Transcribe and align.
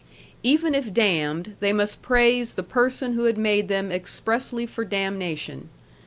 Even 0.41 0.73
if 0.73 0.91
damned, 0.91 1.55
they 1.59 1.71
must 1.71 2.01
praise 2.01 2.53
the 2.55 2.63
person 2.63 3.13
who 3.13 3.25
had 3.25 3.37
made 3.37 3.67
them 3.67 3.91
expressly 3.91 4.65
for 4.65 4.83
damnation. 4.83 5.69